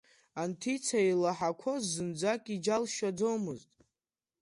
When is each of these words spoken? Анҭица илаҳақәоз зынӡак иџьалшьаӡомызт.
Анҭица 0.41 0.99
илаҳақәоз 1.11 1.83
зынӡак 1.93 2.41
иџьалшьаӡомызт. 2.55 3.71